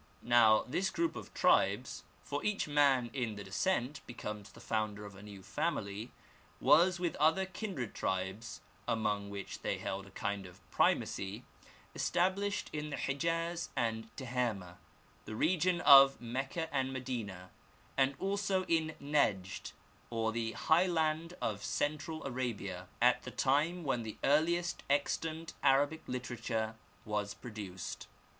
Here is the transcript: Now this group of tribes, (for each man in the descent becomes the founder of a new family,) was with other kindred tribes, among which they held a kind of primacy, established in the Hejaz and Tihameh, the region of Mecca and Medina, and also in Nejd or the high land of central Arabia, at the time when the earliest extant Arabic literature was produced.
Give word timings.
Now 0.23 0.65
this 0.67 0.89
group 0.89 1.15
of 1.15 1.31
tribes, 1.35 2.01
(for 2.23 2.43
each 2.43 2.67
man 2.67 3.11
in 3.13 3.35
the 3.35 3.43
descent 3.43 4.01
becomes 4.07 4.51
the 4.51 4.59
founder 4.59 5.05
of 5.05 5.13
a 5.15 5.21
new 5.21 5.43
family,) 5.43 6.11
was 6.59 6.99
with 6.99 7.15
other 7.17 7.45
kindred 7.45 7.93
tribes, 7.93 8.61
among 8.87 9.29
which 9.29 9.61
they 9.61 9.77
held 9.77 10.07
a 10.07 10.17
kind 10.17 10.47
of 10.47 10.59
primacy, 10.71 11.43
established 11.93 12.67
in 12.73 12.89
the 12.89 12.95
Hejaz 12.95 13.69
and 13.75 14.09
Tihameh, 14.15 14.77
the 15.25 15.35
region 15.35 15.81
of 15.81 16.19
Mecca 16.19 16.67
and 16.75 16.91
Medina, 16.91 17.51
and 17.95 18.15
also 18.17 18.63
in 18.65 18.95
Nejd 18.99 19.71
or 20.09 20.31
the 20.31 20.53
high 20.53 20.87
land 20.87 21.35
of 21.43 21.63
central 21.63 22.25
Arabia, 22.25 22.87
at 23.03 23.21
the 23.21 23.29
time 23.29 23.83
when 23.83 24.01
the 24.01 24.17
earliest 24.23 24.81
extant 24.89 25.53
Arabic 25.61 26.01
literature 26.07 26.73
was 27.05 27.35
produced. 27.35 28.07